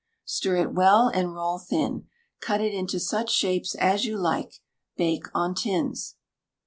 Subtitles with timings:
[0.25, 2.07] Stir it well, and roll thin;
[2.39, 4.55] cut it into such shapes as you like.
[4.97, 6.15] Bake on tins.